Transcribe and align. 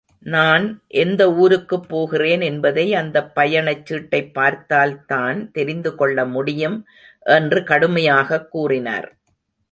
நான் 0.25 0.83
எந்த 0.87 1.33
ஊருக்குப் 1.33 1.89
போகிறேன் 1.89 2.41
என்பதை 2.41 2.93
அந்தப் 2.93 3.31
பயணச்சீட்டைப் 3.35 4.33
பார்த்தால்தான் 4.33 5.51
தெரிந்துகொள்ள 5.51 6.25
முடியும் 6.25 6.85
என்று 7.19 7.63
கடுமையாகக் 7.63 8.47
கூறினார். 8.47 9.17